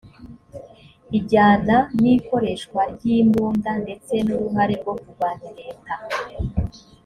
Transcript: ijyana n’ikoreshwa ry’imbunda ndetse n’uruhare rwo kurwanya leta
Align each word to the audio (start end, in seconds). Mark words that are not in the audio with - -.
ijyana 1.17 1.75
n’ikoreshwa 2.01 2.81
ry’imbunda 2.93 3.71
ndetse 3.83 4.13
n’uruhare 4.25 4.73
rwo 4.81 4.93
kurwanya 5.01 5.49
leta 5.59 5.93